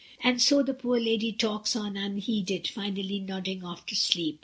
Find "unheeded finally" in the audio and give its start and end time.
1.95-3.19